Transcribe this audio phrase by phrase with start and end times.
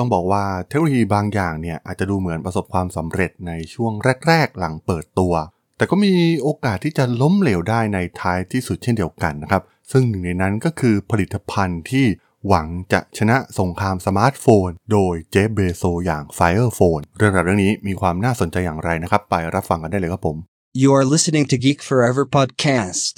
[0.00, 3.92] ต้องบอกว่าเทคโนโลยีบางอย่างเนี่ยอาจจะดูเหมือนประสบความสำเร็จในช่วง
[4.28, 5.34] แรก ๆ หลังเปิดตัว
[5.76, 12.06] แต่ก็มีโอกาสที่จะล้มเหลวได้ในท้ายที่สุดเช่นเดียวกันนะครับ ซึ่งหนึ่งในนั้นก็คือผลิตภัณฑ์ที่
[12.48, 20.36] หวังจะชนะสงครามสมาร์ทโฟน โดย Jeff Bezos อย่าง Fire Phone เรื่องราวเรื่องนี้มีความน่าสนใจอย่างไรนะครับ ไปรับฟังกันได้เลยครับผม
[20.82, 23.12] You are listening to Geek Forever podcast.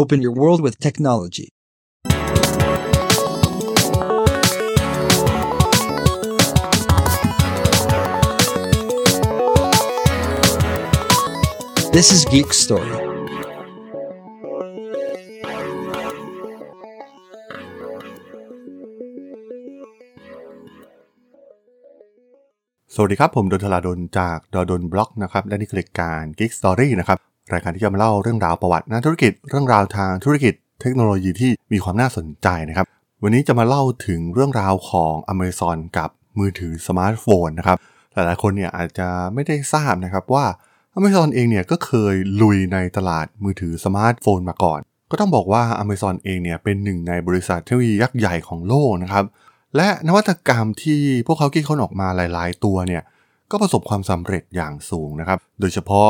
[0.00, 1.48] Open your world with technology.
[11.96, 12.92] This is Geek Story.
[22.94, 27.18] สวัสดีครับ ผมดนทลาดนจากดดนบล็อกนะครับ และนี่คือรายการ Geek Story นะครับ
[27.52, 32.86] รายการที่จะมาเล่าเรื่องราวประวัตินักธุรกิจ เรื่องราวทางธุรกิจ เทคโนโลยีที่มีความน่าสนใจนะครับ
[33.22, 37.78] วันนี้จะมาเล่าถึงเรื่องราวของ Amazon กับมือถือสมาร์ทโฟนนะครับ
[38.12, 40.46] หลายๆคนเนี่ยอาจจะไม่ได้ทราบนะครับว่า
[40.98, 49.24] Amazon เองเนี่ยก็เคยลุยในตลาดมือถือสมาร์ทโฟนมาก่อน ก็ต้องบอกว่า Amazon เองเนี่ยเป็นหนึ่งในบริษัทเทคโนโลยียักษ์ใหญ่ของโลกนะครับ
[49.76, 53.02] และนวัตกรรมที่พวกเขาคิดค้นออกมาหลาย ๆ ตัวเนี่ย
[53.50, 56.08] ก็ประสบความสำเร็จอย่างสูงนะครับ โดยเฉพาะ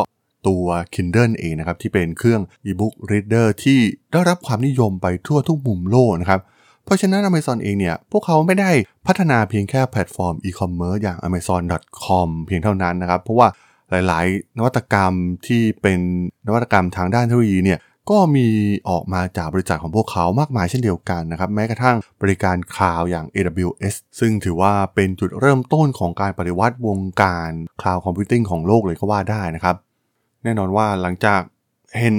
[0.48, 3.78] ตัว Kindle เองนะครับที่เป็นเครื่อง e-book reader ที่
[4.12, 6.40] ได้รับความนิยมไปทั่วทุกมุมโลกนะครับ
[6.84, 8.70] เพราะฉะนั้น Amazon เองเนี่ยพวกเขาไม่ได้
[9.06, 13.48] พัฒนาเพียงแค่แพลตฟอร์ม e-commerce อย่าง amazon.com เพียงเท่านั้นนะครับ เพราะว่า
[13.92, 15.12] หลายๆ นวัตกรรม
[15.46, 16.00] ที่เป็น
[16.46, 18.48] นวัตกรรมทางด้านเทคโนโลยีเนี่ยก็มี
[18.88, 29.76] ออกมาจากบริษัทของพวกเขามากมายเช่นเดียวกันนะครับ แม้กระทั่งบริการ cloud อย่าง AWS ซึ่งถือว่าเป็นจุดเริ่มต้นของการปฏิวัติวงการ cloud computing ของโลกเลยก็ว่าได้นะครับ
[30.44, 31.40] แน่นอนว่าหลังจาก
[31.98, 32.16] เห็น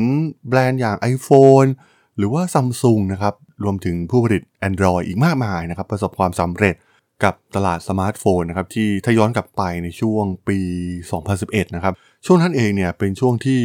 [0.47, 1.69] แบรนด์อย่าง iPhone
[2.17, 6.75] หรือว่า Samsung นะครับ รวมถึงผู้ผลิต Android อีกมากมายนะครับ ประสบความสำเร็จ
[7.23, 10.59] กับตลาดสมาร์ทโฟนนะครับที่ถ้าย้อนกลับไปในช่วงปี
[11.17, 11.93] 2011 นะครับ
[12.25, 13.61] ช่วงนั้นเองเนี่ยเป็นช่วงที่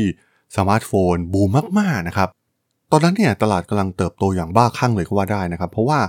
[0.56, 2.28] สมาร์ทโฟนบูมมากๆนะครับ
[2.92, 6.00] ตอนนั้นเนี่ยตลาดกำลังเติบโตอย่างบ้าคลั่งเลยก็ว่าได้นะครับ เพราะว่า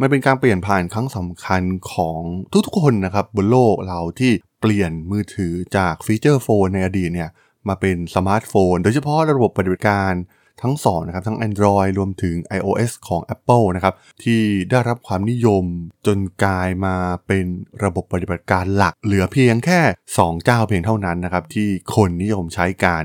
[0.00, 1.62] มันเป็นการเปลี่ยนผ่านครั้งสำคัญ
[1.92, 2.20] ของ
[2.66, 7.30] ทุกๆคนนะครับบนโลกเราที่เปลี่ยนมือถือจาก feature phone ในอดีตเนี่ย
[7.68, 10.12] มาเป็นสมาร์ทโฟน โดยเฉพาะระบบปฏิบัติการ
[10.62, 14.40] ทั้งสองนะครับทั้ง Android รวมถึง iOS ของ Apple นะครับที่
[14.70, 15.64] ได้รับความนิยม
[16.06, 16.96] จนกลายมา
[17.26, 17.44] เป็น
[17.84, 19.80] ระบบปฏิบัติการหลัก เหลือเพียงแค่
[20.14, 23.04] 2 เจ้าเพียงเท่านั้นนะครับที่คนนิยมใช้กัน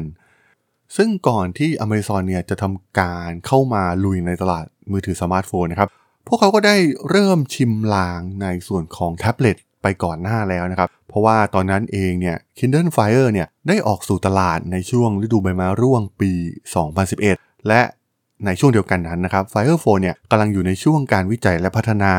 [0.97, 5.90] ซึ่งก่อนที่ Amazon เนี่ยจะทำการเข้ามาลุยในตลาดมือถือสมาร์ทโฟนนะครับ
[6.28, 6.78] พวกเขาก็ได้
[7.09, 16.32] เริ่มชิมลางในส่วนของแท็บเล็ต ไปก่อนหน้าแล้วนะครับ เพราะว่าตอนนั้นเองเนี่ย Kindle Fire เนี่ยได้ออกสู่ตลาดในช่วงฤดูใบไม้ร่วงปี
[17.00, 17.82] 2011 และ
[18.46, 22.14] ในช่วงเดียวกันนั้นนะครับ Fire Phone เนี่ยกำลังอยู่ในช่วงการวิจัยและพัฒนา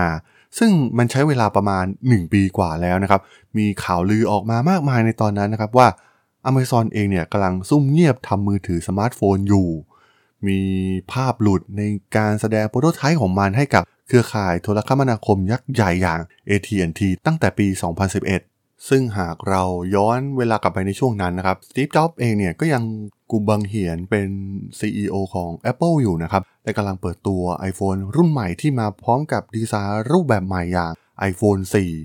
[0.59, 3.21] ซึ่งมันใช้เวลาประมาณ 1 ปีกว่าแล้วนะครับ
[3.59, 5.89] มีข่าวลือออกมามากมายในตอนนั้นนะครับว่า
[6.49, 9.69] Amazon เองเนี่ยกำลังซุ่มเงียบทำมือถือสมาร์ทโฟนอยู่
[10.47, 10.61] มี
[11.13, 11.83] ภาพหลุดใน
[12.17, 17.67] การแสดง prototype ของมันให้กับเครือข่ายโทรคมนาคมยักษ์ใหญ่อย่าง AT&T ตั้งแต่ปี
[18.29, 19.63] 2011 ซึ่งหากเรา
[19.95, 22.83] ย้อนเวลากลับไปในช่วงนั้นนะครับสตีฟ จ็อบส์เองเนี่ยก็ยัง
[23.31, 24.29] กูบังเหียนเป็น
[24.79, 30.93] CEO ของ Apple อยู่นะครับ และกำลังเปิดตัว iPhone รุ่นใหม่ที่มาพร้อมกับดีไซน์รูปแบบใหม่อย่าง
[31.31, 31.63] iPhone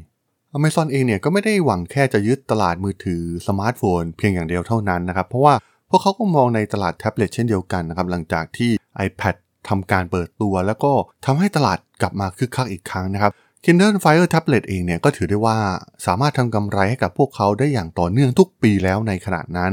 [0.07, 5.53] 4 Amazon เองเนี่ยก็ไม่ได้หวังแค่จะยึดตลาดมือถือสมาร์ทโฟนเพียงอย่างเดียวเท่านั้นนะครับ เพราะว่า
[5.95, 8.71] พวกเขาก็มองในตลาดแท็บเล็ตเช่นเดียวกันนะครับหลังจากที่
[9.07, 9.35] iPad
[9.69, 10.91] ทำการเปิดตัวแล้วก็
[11.25, 13.31] ทำให้ตลาดกลับมาคึกคักอีกครั้งนะครับ
[13.63, 15.57] Kindle Fire Tablet เองเนี่ยก็ถือได้ว่า
[16.05, 19.71] สามารถทำกำไรให้กับพวกเขาได้อย่างต่อเนื่องทุกปีแล้วในขณะนั้น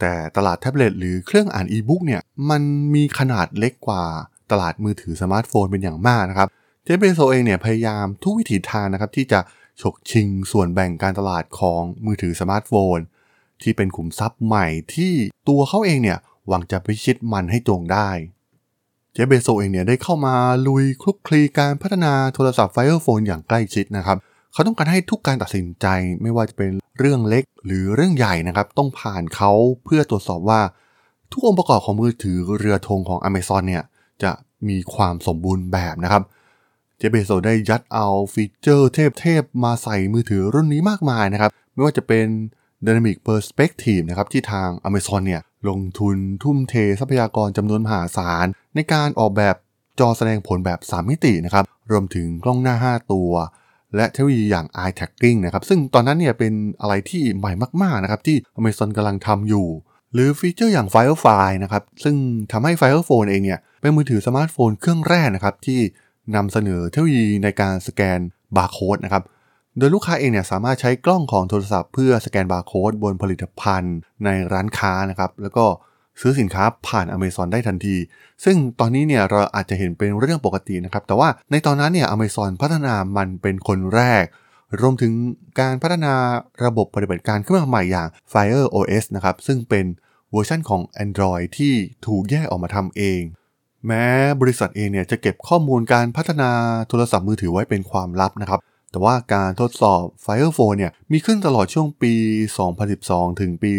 [0.00, 2.62] แต่ตลาดแท็บเล็ตหรือเครื่องอ่านอีบุ๊กเนี่ยมัน
[2.94, 4.04] มีขนาดเล็กกว่า
[4.50, 6.48] ตลาดมือถือสมาร์ทโฟนเป็นอย่างมากนะครับ
[6.84, 9.40] เจฟฟ์ เบโซส์เองเนี่ยพยายามทุกวิถีทางนะครับที่จะ
[9.80, 12.98] ฉกชิงส่วนแบ่งการตลาดของมือถือสมาร์ทโฟน
[13.64, 15.12] ที่เป็นขุมทรัพย์ใหม่ที่
[15.48, 16.18] ตัวเขาเองเนี่ย
[16.48, 18.10] หวังจะพิชิตมันให้จงได้
[19.12, 20.34] เจเบโซเองเนี่ยได้เข้ามา
[20.66, 24.18] ลุยคลุกคลีการพัฒนาโทรศัพท์ Fire Phone อย่างใกล้ชิดนะครับ
[24.52, 25.86] เขาต้องการให้ทุกการตัดสินใจ
[26.22, 29.52] ไม่ว่าจะเป็นเรื่องเล็กหรือเรื่องใหญ่นะครับ ต้องผ่านเขา
[29.84, 30.60] เพื่อตรวจสอบว่า
[31.32, 33.84] ทุกองค์ประกอบของมือถือเรือธงของ Amazon เนี่ย
[34.22, 34.32] จะ
[34.68, 36.22] มีความสมบูรณ์แบบนะครับ
[36.98, 42.26] เจเบโซได้ยัดเอาฟีเจอร์เทพๆมาใส่มือถือรุ่นนี้มากมายนะครับ ไม่ว่าจะเป็น
[42.84, 49.56] Dynamic Perspective นะครับที่ทาง Amazon เนี่ยลงทุนทุ่มเททรัพยากรจำนวนมหาศาล ในการออกแบบ
[50.00, 53.30] จอแสดงผลแบบ 3 มิตินะครับรวมถึงกล้องหน้า 5 ตัว
[53.96, 57.52] และเทคโนโลยีอย่าง eye tracking นะครับซึ่งตอนนั้นเนี่ยเป็นอะไรที่ใหม่
[57.82, 59.66] มากๆนะครับที่ Amazon กำลังทำอยู่
[60.12, 62.16] หรือฟีเจอร์อย่าง Firefly นะครับซึ่ง
[62.52, 65.80] ทำให้ Fire Phone เองเนี่ยเป็นมือถือสมาร์ทโฟนเครื่องแรกนะครับที่
[66.36, 68.18] นำเสนอเทคโนโลยีในการสแกน
[68.56, 69.22] บาร์โค้ดนะครับ
[69.78, 75.64] โดยลูกค้าเองเนี่ยสามารถใช้กล้องของโทรศัพท์เพื่อสแกนบาร์โค้ดบนผลิตภัณฑ์ในร้านค้านะครับ แล้วก็
[76.20, 77.96] ซื้อสินค้าผ่าน Amazon ได้ทันที
[78.44, 84.24] ซึ่งตอนนี้เนี่ยเราอาจจะเห็นเป็นเรื่องปกตินะครับ แต่ว่าในตอนนั้นเนี่ย Amazon พัฒนามันเป็นคนแรก
[84.80, 85.12] รวมถึง
[85.60, 86.14] การพัฒนา
[86.64, 89.84] ระบบปฏิบัติการขึ้นมาใหม่อย่าง Fire OS นะครับ ซึ่งเป็น
[90.32, 91.74] เวอร์ชันของ Android ที่
[92.06, 93.20] ถูกแยกออกมาทำเอง
[93.86, 94.04] แม้
[94.40, 96.50] บริษัทเองเนี่ยจะเก็บข้อมูลการพัฒนา
[96.88, 98.60] โทรศัพท์มือถือไว้เป็นความลับนะครับ
[98.92, 102.14] แต่ว่าการทดสอบ Fire Phone เนี่ยมีขึ้นตลอดช่วงปี
[102.76, 103.72] 2012 ถึงปี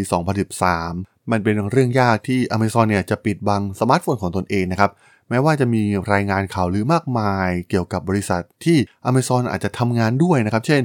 [0.61, 4.91] 2013 มันเป็นเรื่องยากที่ Amazon เนี่ยจะปิดบังสมาร์ทโฟนของตนเองนะครับ
[5.29, 5.83] แม้ว่าจะมี
[6.13, 8.77] รายงานข่าวลือมากมายเกี่ยวกับบริษัทที่
[9.09, 10.81] Amazon อาจจะทำงานด้วยนะครับ เช่น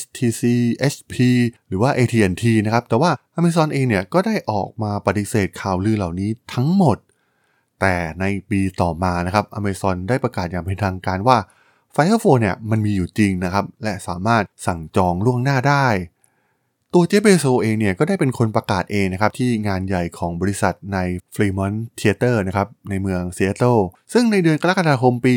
[0.00, 0.42] HTC
[0.94, 1.14] HP
[1.68, 6.98] หรือว่า AT&T นะครับ แต่ว่า Amazon เองเนี่ยก็ได้ออกมาปฏิเสธข่าวลือเหล่านี้ทั้งหมด
[7.80, 11.38] แต่ในปีต่อมานะครับ Amazon ได้ประกาศอย่างเป็นทางการว่า
[11.94, 15.86] Fire Phone เนี่ยมันมีอยู่จริงนะครับ และสามารถสั่งจองล่วงหน้าได้
[16.94, 20.98] ตัวเจฟฟ์ เบโซส์เองเนี่ยก็ได้เป็นคนประกาศเองนะครับที่งานใหญ่ของบริษัทใน
[21.34, 23.78] Fremont Theater นะครับในเมืองซีแอตเทิล
[24.12, 25.34] ซึ่งในเดือนกรกฎาคมปี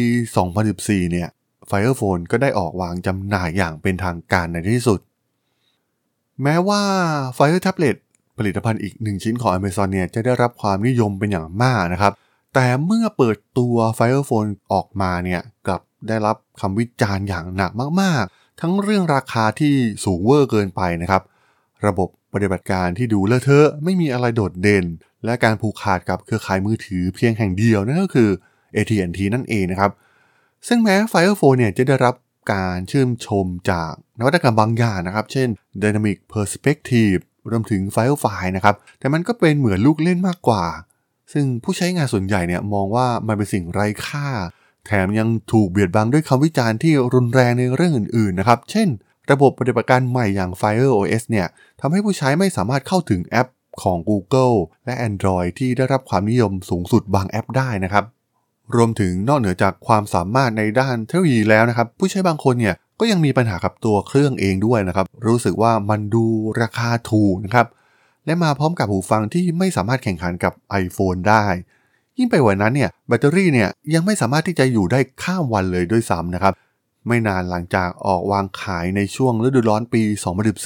[0.56, 1.30] 2014 เนี่ย
[1.70, 5.00] Fire Phone ก็ได้ออกวางจำหน่ายอย่างเป็นทางการในที่สุด
[6.44, 6.82] แม้ว่า
[7.38, 7.96] Fire Tablet
[8.38, 12.14] ผลิตภัณฑ์อีกหนึ่งชิ้นของ Amazon เนี่ยจะได้รับความนิยมเป็นอย่างมากนะครับ
[12.54, 17.72] แต่เมื่อเปิดตัว Fire Phone ออกมาเนี่ยกลับ ได้รับคำวิจารณ์อย่างหนัก
[18.02, 19.74] มากๆ ทั้งเรื่องราคาที่
[20.06, 21.22] สูงเวอร์เกินไปนะครับ
[21.88, 24.86] ระบบปฏิบัติการที่ดูเลอะเทอะไม่มีอะไรโดดเด่น
[25.26, 28.30] และการผูกขาดกับเครือข่ายมือถือเพียงแห่งเดียวนั่นก็คือ
[28.76, 29.92] AT&T นั่นเองนะครับ
[30.68, 32.16] ซึ่งแม้ Fire Phone เนี่ยจะได้รับ
[32.54, 35.48] การชื่นชมจากนวัตกรรมบางอย่างนะครับ เช่น
[35.82, 37.20] Dynamic Perspective
[37.52, 40.66] รวมถึง Firefly นะครับ แต่มันก็เป็นเหมือนลูกเล่นมากกว่า
[41.34, 44.28] ซึ่งผู้ใช้งานส่วนใหญ่เนี่ยมองว่ามันเป็นสิ่งไร้ค่า
[44.88, 48.88] แถมยังถูกเบียดบังด้วยคำวิจารณ์ที่รุนแรงในเรื่องอื่นๆนะครับ เช่น
[49.32, 51.48] ระบบปฏิบัติการใหม่อย่าง Fire OS เนี่ย
[51.82, 53.48] ทำให้ผู้ใช้ไม่สามารถเข้าถึงแอป
[53.84, 58.06] ของ Google และ Android ที่ได้รับความนิยมสูงสุดบางแอปได้นะครับ
[58.76, 66.26] รวมถึงนอกเหนือจากความสามารถในด้านเทคโนโลยีแล้วนะครับ ผู้ใช้บางคนเนี่ยก็ยังมีปัญหากับตัวเครื่องเองด้วยนะครับ รู้สึกว่ามันดู
[66.62, 67.68] ราคาถูกนะครับ
[68.26, 70.54] และมาพร้อมกับหูฟังที่ไม่สามารถแข่งขันกับ
[70.84, 71.46] iPhone ได้
[72.18, 76.54] ยิ่งไปกว่านั้นเนี่ยแบตเตอรี่เนี่ยยังไม่สามารถที่จะอยู่ได้ข้ามวันเลยด้วยซ้ำนะครับ
[77.08, 80.02] ไม่นานหลังจากออกวางขายในช่วงฤดูร้อนปี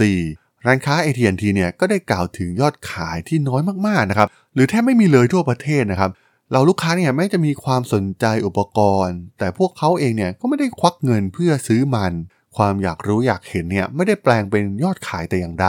[0.01, 6.11] 2014 ร้านค้า AT&T เนี่ยก็ได้กล่าวถึงยอดขายที่น้อยมากๆนะครับหรือแทบไม่มีเลยทั่วประเทศนะครับ
[6.51, 12.13] เราลูกค้าเนี่ยแม้จะมีความสนใจอุปกรณ์ แต่พวกเขาเองเนี่ยก็ไม่ได้ควักเงินเพื่อซื้อมัน
[12.57, 15.67] ความอยากรู้อยากเห็นเนี่ยไม่ได้แปลงเป็นยอดขายแต่อย่างใด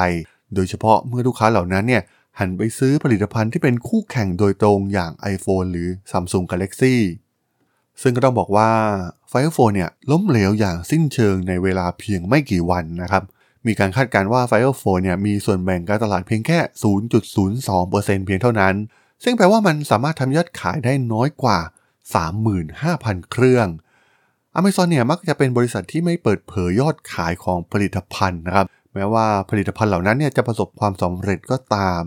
[0.54, 2.02] โดยเฉพาะเมื่อลูกค้าเหล่านั้นเนี่ย
[2.38, 6.96] หันไปซื้อผลิตภัณฑ์ที่เป็นคู่แข่งโดยตรงอย่าง iPhone หรือ Samsung Galaxy
[8.02, 8.70] ซึ่งก็ต้องบอกว่า
[9.30, 13.22] Fire Phone เนี่ยล้มเหลวอย่างสิ้นเชิงในเวลาเพียงไม่กี่วันนะครับ
[13.66, 16.58] มีการคาดการณ์ว่า Fire Phone เนี่ยมีส่วนแบ่งการตลาดเพียงแค่
[17.22, 18.74] 0.02%เพียงเท่านั้น
[19.24, 21.58] ซึ่งแปลว่ามันสามารถทำยอดขายได้น้อยกว่า
[22.44, 23.68] 35,000 เครื่อง
[24.58, 32.02] Amazon เนี่ยมักจะเป็นบริษัทที่ไม่เปิดเผยยอดขายของผลิตภัณฑ์นะครับ แม้ว่าผลิตภัณฑ์เหล่านั้นเนี่ยจะประสบความสำเร็จก็ตาม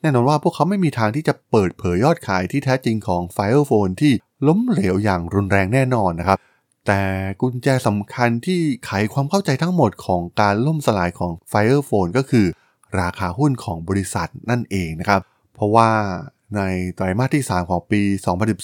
[0.00, 4.12] แน่นอนว่าพวกเขาไม่มีทางที่จะเปิดเผยยอดขายที่แท้จริงของ Fire Phone ที่
[4.46, 6.38] ล้มเหลวอย่างรุนแรงแน่นอนนะครับ
[6.86, 7.02] แต่
[7.40, 12.46] กุญแจสำคัญที่ไขความเข้าใจทั้งหมดของการล่มสลายของ Fire Phone ก็คือ
[13.00, 15.20] ราคาหุ้นของบริษัทนั่นเองนะครับ
[15.54, 15.88] เพราะว่า
[16.56, 16.60] ใน
[16.94, 18.00] ไตรมาสที่ 3 ของปี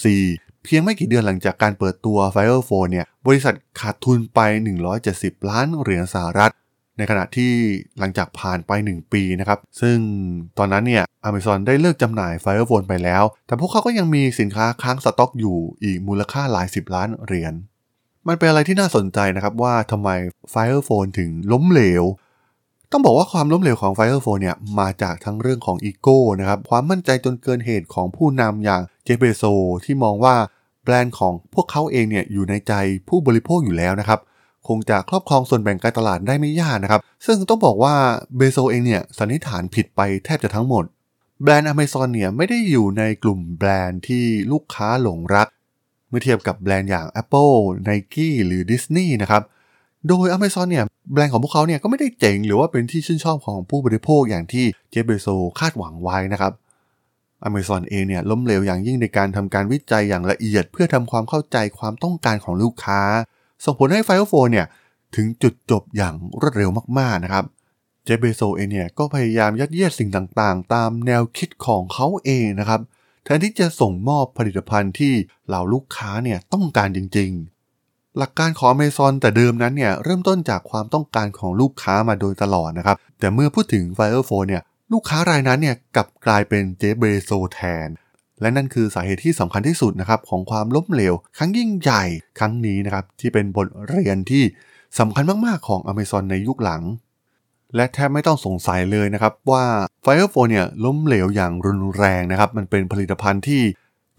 [0.01, 4.39] 2014 เพียงไม่กี่เดือนหลังจากการเปิดตัว Fire Phone เนี่ย บริษัทขาดทุนไป
[4.95, 6.51] 170 ล้านเหรียญสหรัฐ
[6.97, 7.51] ในขณะที่
[7.99, 9.97] หลังจากผ่านไป 1 ปีนะครับ ซึ่ง
[10.57, 17.53] ตอนนั้นเนี่ย Amazon ได้เลิกจำหน่าย Fire Phone ไปแล้ว แต่พวกเขาก็ยังมีสินค้าค้างสต็อกอยู่อีกมูลค่าหลายสิบล้านเหรียญ
[18.27, 20.09] มันเป็นอะไรที่น่าสนใจนะครับว่าทำไม
[20.53, 22.03] Fire Phone ถึงล้มเหลว
[22.91, 29.43] ต้องบอกว่าความล้มเหลวของ Fire Phone เนี่ยมาจากทั้งเรื่องของอีโก้นะครับ ความมั่นใจจนเกินเหตุของผู้นำอย่างเจเบโซ
[29.85, 30.35] ที่มองว่า
[30.83, 32.73] แบรนด์ของพวกเขาเองเนี่ยอยู่ในใจ
[33.09, 34.19] ผู้บริโภคอยู่แล้วนะครับ
[34.67, 37.95] คงจะครอบครองส่วนแบ่งการตลาดได้ไม่ยากนะครับ ซึ่งต้องบอกว่า
[38.37, 40.83] เบโซเองเนี่ยสันนิษฐานผิดไปแทบจะทั้งหมด
[41.43, 45.47] แบรนด์ Amazon เนี่ยไม่ได้อยู่ในกลุ่มแบรนด์ที่ลูกค้าหลงรัก
[46.09, 47.57] เมื่อเทียบกับแบรนด์อย่าง Apple,
[47.87, 49.43] Nike หรือ Disney นะครับ
[50.07, 55.27] โดย Amazon เนี่ยแบรนด์ของพวกเขาเนี่ยก็ไม่ได้เจ๋งหรือว่าเป็นที่ชื่นชอบของผู้บริโภคอย่างที่เจฟเบโซ
[55.59, 56.53] คาดหวังไว้นะครับ
[57.47, 63.01] Amazon เองเนี่ยล้มเหลวอย่างยิ่งในการทำการวิจัยอย่างละเอียด เพื่อทำความเข้าใจความต้องการของลูกค้า
[63.65, 64.67] ส่งผลให้ Fire Phone เนี่ย
[65.15, 67.45] ถึงจุดจบอย่างรวดเร็วมากๆนะครับ
[68.03, 72.81] เจเบโซเองเนี่ยก็พยายามยัดเยียดสิ่งต่างๆ ตามแนวคิดของเขาเองนะครับ
[73.23, 75.13] แทนที่จะส่งมอบผลิตภัณฑ์ที่
[75.47, 87.87] เหล่าลูกค้าเนี่ยต้องการจริงๆ หลักการของ Amazon แต่เดิมนั้นเนี่ยเริ่มต้นจากความต้องการของลูกค้ามาโดยตลอดนะครับ แต่เมื่อพูดถึง Fire Phone เนี่ยลูกค้ารายนั้นเนี่ยกลับกลายเป็นเจเบโซแทน
[88.41, 92.03] และนั่นคือสาเหตุที่สำคัญที่สุดนะครับของความล้มเหลว ครั้งยิ่งใหญ่
[92.39, 94.43] ครั้งนี้นะครับที่เป็นบทเรียนที่
[94.99, 96.83] สำคัญมากๆของ Amazon ในยุคหลัง
[97.75, 99.65] และแทบไม่ต้องสงสัยเลยนะครับว่า
[100.03, 103.61] Fire Phone เนี่ยล้มเหลวอย่างรุนแรงนะครับมันเป็นผลิตภัณฑ์ที่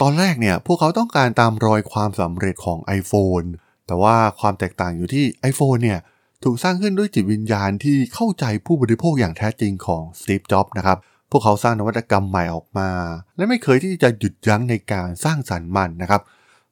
[0.00, 3.46] ตอนแรกเนี่ยพวกเขาต้องการตามรอยความสำเร็จของ iPhone
[3.86, 5.98] แต่ว่าความแตกต่างอยู่ที่ iPhone เนี่ย
[6.44, 10.98] ถูกสร้างขึ้นด้วยจิตวิญญาณที่เข้าใจผู้บริโภคอย่างแท้จริงของ Steve Jobs นะครับ
[11.30, 12.90] พวกเขาสร้างนวัตกรรมใหม่ออกมา
[13.36, 16.22] และไม่เคยที่จะหยุดยั้งในการสร้างสรรค์มันนะครับ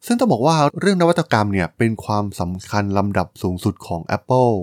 [0.07, 4.55] ซึ่งต้องบอกว่าเรื่องนวัตกรรมเนี่ยเป็นความสำคัญลำดับสูงสุดของ Apple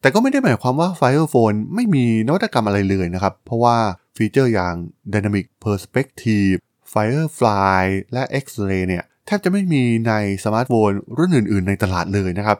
[0.00, 3.76] แต่ก็ไม่ได้หมายความว่า Fire Phone ไม่มีนวัตกรรมอะไรเลยนะครับ เพราะว่า
[4.16, 4.74] ฟีเจอร์อย่าง
[5.12, 6.56] Dynamic Perspective
[6.92, 10.12] Firefly และ X-Ray เนี่ยแทบจะไม่มีใน
[10.44, 12.58] สมาร์ทโฟนรุ่นอื่น ๆ ในตลาดเลยนะครับ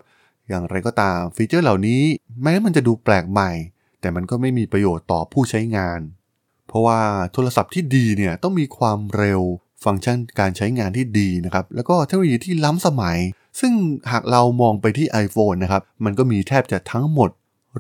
[0.49, 2.03] อย่างไรก็ตามฟีเจอร์เหล่านี้
[2.43, 3.51] แม้มันจะดูแปลกใหม่
[4.01, 6.01] แต่มันก็ไม่มีประโยชน์ต่อผู้ใช้งาน
[6.69, 7.01] เพราะว่า
[7.33, 9.43] โทรศัพท์ที่ดีเนี่ยต้องมีความเร็ว
[9.85, 13.19] ฟังก์ชันการใช้งานที่ดีนะครับ แล้วก็เทคโนโลยีที่ล้ำสมัย
[13.61, 13.73] ซึ่ง
[14.11, 17.31] หากเรามองไปที่ iPhone นะครับ มันก็มีแทบจะทั้งหมด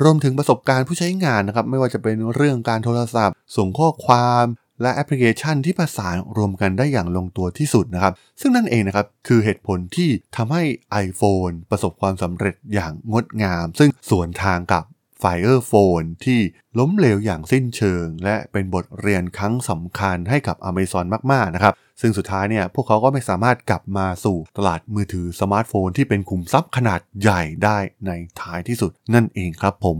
[0.02, 4.44] รวมถึงประสบการณ์ผู้ใช้งานนะครับ ไม่ว่าจะเป็นเรื่องการโทรศัพท์ ส่งข้อความ
[4.82, 10.62] และแอปพลิเคชันที่ประสานรวมกันได้อย่างลงตัวที่สุดนะครับ ซึ่งนั่นเองนะครับ คือเหตุผลที่ทำให้
[11.06, 14.84] iPhone ประสบความสำเร็จอย่างงดงาม ซึ่งสวนทางกับ
[15.24, 16.40] Fire Phone ที่
[16.78, 29.98] ล้มเหลวอย่างสิ้นเชิง และเป็นบทเรียนครั้งสำคัญให้กับ Amazon มากๆนะครับ ซึ่งสุดท้ายเนี่ยพวกเขาก็ไม่สามารถกลับมาสู่ตลาดมือถือสมาร์ทโฟนที่เป็นขุมทรัพย์ขนาดใหญ่ได้ในท้ายที่สุดนั่นเองครับผม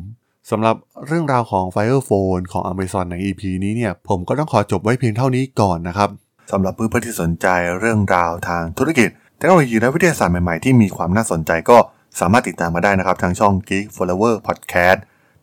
[0.50, 0.76] สำหรับ
[1.06, 6.08] เรื่องราวของ Fire Phone ของ Amazon ใน EP นี้เนี่ยผมก็ต้องขอจบไว้เพียงเท่านี้ก่อนนะครับ
[6.52, 7.46] สำหรับเพื่อนๆที่สนใจ
[7.80, 11.78] เรื่องราวทางธุรกิจเทคโนโลยีและวิทยาศาสตร์ใหม่ๆ ที่มีความน่าสนใจก็
[12.20, 14.98] สามารถติดตามมาได้นะครับ ทางช่อง Geek Forever Podcast